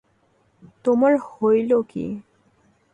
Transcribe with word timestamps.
তোমার 0.85 1.13
হইল 1.27 1.71
কী। 1.83 2.05